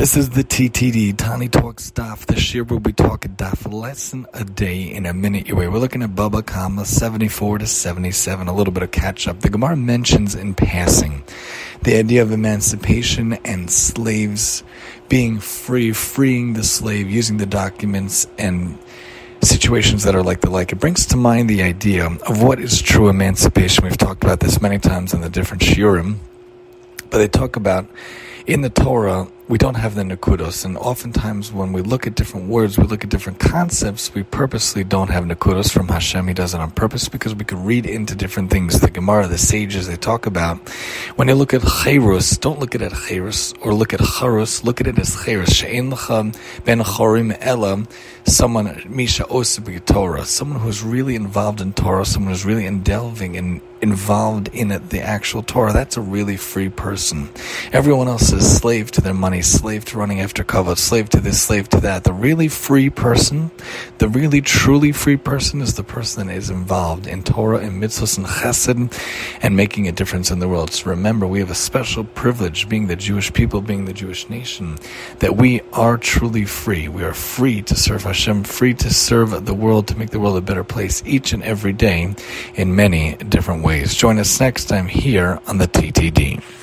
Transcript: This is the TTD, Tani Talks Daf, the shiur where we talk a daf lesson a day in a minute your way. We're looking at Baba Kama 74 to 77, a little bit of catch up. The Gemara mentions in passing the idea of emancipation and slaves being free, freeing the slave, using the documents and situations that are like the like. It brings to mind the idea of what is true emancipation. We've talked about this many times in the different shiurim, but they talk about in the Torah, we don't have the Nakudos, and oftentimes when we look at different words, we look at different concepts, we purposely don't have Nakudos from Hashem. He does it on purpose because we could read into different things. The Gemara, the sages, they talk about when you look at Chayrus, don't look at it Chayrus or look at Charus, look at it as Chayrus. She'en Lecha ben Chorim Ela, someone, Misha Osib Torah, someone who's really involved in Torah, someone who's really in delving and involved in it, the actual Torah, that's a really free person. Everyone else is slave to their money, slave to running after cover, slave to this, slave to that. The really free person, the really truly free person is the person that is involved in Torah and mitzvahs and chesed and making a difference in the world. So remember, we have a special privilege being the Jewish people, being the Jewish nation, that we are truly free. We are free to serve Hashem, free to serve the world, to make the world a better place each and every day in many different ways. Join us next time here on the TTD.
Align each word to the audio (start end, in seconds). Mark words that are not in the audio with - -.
This 0.00 0.16
is 0.16 0.30
the 0.30 0.42
TTD, 0.42 1.14
Tani 1.18 1.50
Talks 1.50 1.90
Daf, 1.90 2.24
the 2.24 2.32
shiur 2.32 2.66
where 2.66 2.78
we 2.78 2.90
talk 2.90 3.26
a 3.26 3.28
daf 3.28 3.70
lesson 3.70 4.26
a 4.32 4.44
day 4.44 4.84
in 4.84 5.04
a 5.04 5.12
minute 5.12 5.46
your 5.46 5.58
way. 5.58 5.68
We're 5.68 5.78
looking 5.78 6.02
at 6.02 6.16
Baba 6.16 6.42
Kama 6.42 6.86
74 6.86 7.58
to 7.58 7.66
77, 7.66 8.48
a 8.48 8.54
little 8.54 8.72
bit 8.72 8.82
of 8.82 8.92
catch 8.92 9.28
up. 9.28 9.40
The 9.40 9.50
Gemara 9.50 9.76
mentions 9.76 10.34
in 10.34 10.54
passing 10.54 11.22
the 11.82 11.96
idea 11.96 12.22
of 12.22 12.32
emancipation 12.32 13.34
and 13.44 13.70
slaves 13.70 14.64
being 15.10 15.38
free, 15.38 15.92
freeing 15.92 16.54
the 16.54 16.64
slave, 16.64 17.10
using 17.10 17.36
the 17.36 17.44
documents 17.44 18.26
and 18.38 18.78
situations 19.42 20.04
that 20.04 20.14
are 20.14 20.22
like 20.22 20.40
the 20.40 20.48
like. 20.48 20.72
It 20.72 20.76
brings 20.76 21.04
to 21.08 21.18
mind 21.18 21.50
the 21.50 21.62
idea 21.62 22.06
of 22.06 22.42
what 22.42 22.58
is 22.58 22.80
true 22.80 23.10
emancipation. 23.10 23.84
We've 23.84 23.98
talked 23.98 24.24
about 24.24 24.40
this 24.40 24.62
many 24.62 24.78
times 24.78 25.12
in 25.12 25.20
the 25.20 25.28
different 25.28 25.62
shiurim, 25.62 26.16
but 27.10 27.18
they 27.18 27.28
talk 27.28 27.56
about 27.56 27.86
in 28.46 28.62
the 28.62 28.70
Torah, 28.70 29.28
we 29.50 29.58
don't 29.58 29.74
have 29.74 29.96
the 29.96 30.02
Nakudos, 30.02 30.64
and 30.64 30.78
oftentimes 30.78 31.52
when 31.52 31.72
we 31.72 31.82
look 31.82 32.06
at 32.06 32.14
different 32.14 32.48
words, 32.48 32.78
we 32.78 32.84
look 32.84 33.02
at 33.02 33.10
different 33.10 33.40
concepts, 33.40 34.14
we 34.14 34.22
purposely 34.22 34.84
don't 34.84 35.10
have 35.10 35.24
Nakudos 35.24 35.72
from 35.72 35.88
Hashem. 35.88 36.28
He 36.28 36.34
does 36.34 36.54
it 36.54 36.60
on 36.60 36.70
purpose 36.70 37.08
because 37.08 37.34
we 37.34 37.44
could 37.44 37.58
read 37.58 37.84
into 37.84 38.14
different 38.14 38.52
things. 38.52 38.78
The 38.78 38.88
Gemara, 38.88 39.26
the 39.26 39.38
sages, 39.38 39.88
they 39.88 39.96
talk 39.96 40.26
about 40.26 40.56
when 41.16 41.26
you 41.26 41.34
look 41.34 41.52
at 41.52 41.62
Chayrus, 41.62 42.38
don't 42.38 42.60
look 42.60 42.76
at 42.76 42.82
it 42.82 42.92
Chayrus 42.92 43.52
or 43.60 43.74
look 43.74 43.92
at 43.92 43.98
Charus, 43.98 44.62
look 44.62 44.80
at 44.80 44.86
it 44.86 44.96
as 45.00 45.16
Chayrus. 45.16 45.52
She'en 45.52 45.90
Lecha 45.90 46.64
ben 46.64 46.78
Chorim 46.78 47.36
Ela, 47.40 47.84
someone, 48.26 48.80
Misha 48.88 49.24
Osib 49.24 49.84
Torah, 49.84 50.26
someone 50.26 50.60
who's 50.60 50.84
really 50.84 51.16
involved 51.16 51.60
in 51.60 51.72
Torah, 51.72 52.04
someone 52.04 52.30
who's 52.30 52.44
really 52.44 52.66
in 52.66 52.84
delving 52.84 53.36
and 53.36 53.60
involved 53.82 54.48
in 54.48 54.70
it, 54.70 54.90
the 54.90 55.00
actual 55.00 55.42
Torah, 55.42 55.72
that's 55.72 55.96
a 55.96 56.00
really 56.00 56.36
free 56.36 56.68
person. 56.68 57.30
Everyone 57.72 58.08
else 58.08 58.32
is 58.32 58.58
slave 58.58 58.90
to 58.92 59.00
their 59.00 59.14
money, 59.14 59.39
slave 59.42 59.84
to 59.86 59.98
running 59.98 60.20
after 60.20 60.44
cover, 60.44 60.76
slave 60.76 61.08
to 61.10 61.20
this, 61.20 61.40
slave 61.40 61.68
to 61.70 61.80
that. 61.80 62.04
The 62.04 62.12
really 62.12 62.48
free 62.48 62.90
person, 62.90 63.50
the 63.98 64.08
really 64.08 64.40
truly 64.40 64.92
free 64.92 65.16
person 65.16 65.60
is 65.60 65.74
the 65.74 65.84
person 65.84 66.26
that 66.26 66.36
is 66.36 66.50
involved 66.50 67.06
in 67.06 67.22
Torah 67.22 67.58
and 67.58 67.82
mitzvahs 67.82 68.18
and 68.18 68.26
chesed 68.26 68.92
and 69.42 69.56
making 69.56 69.88
a 69.88 69.92
difference 69.92 70.30
in 70.30 70.38
the 70.38 70.48
world. 70.48 70.72
So 70.72 70.90
remember, 70.90 71.26
we 71.26 71.40
have 71.40 71.50
a 71.50 71.54
special 71.54 72.04
privilege 72.04 72.68
being 72.68 72.86
the 72.86 72.96
Jewish 72.96 73.32
people, 73.32 73.60
being 73.60 73.84
the 73.84 73.92
Jewish 73.92 74.28
nation, 74.28 74.78
that 75.18 75.36
we 75.36 75.60
are 75.72 75.96
truly 75.96 76.44
free. 76.44 76.88
We 76.88 77.04
are 77.04 77.14
free 77.14 77.62
to 77.62 77.74
serve 77.74 78.04
Hashem, 78.04 78.44
free 78.44 78.74
to 78.74 78.92
serve 78.92 79.46
the 79.46 79.54
world, 79.54 79.88
to 79.88 79.96
make 79.96 80.10
the 80.10 80.20
world 80.20 80.36
a 80.36 80.40
better 80.40 80.64
place 80.64 81.02
each 81.06 81.32
and 81.32 81.42
every 81.42 81.72
day 81.72 82.14
in 82.54 82.74
many 82.74 83.16
different 83.16 83.64
ways. 83.64 83.94
Join 83.94 84.18
us 84.18 84.40
next 84.40 84.66
time 84.66 84.86
here 84.86 85.40
on 85.46 85.58
the 85.58 85.68
TTD. 85.68 86.59